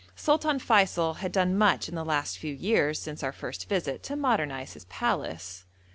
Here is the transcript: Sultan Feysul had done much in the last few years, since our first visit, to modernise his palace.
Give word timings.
Sultan 0.15 0.57
Feysul 0.57 1.17
had 1.17 1.31
done 1.31 1.55
much 1.55 1.87
in 1.87 1.93
the 1.93 2.03
last 2.03 2.39
few 2.39 2.55
years, 2.55 2.97
since 2.99 3.21
our 3.21 3.31
first 3.31 3.69
visit, 3.69 4.01
to 4.01 4.15
modernise 4.15 4.73
his 4.73 4.85
palace. 4.85 5.63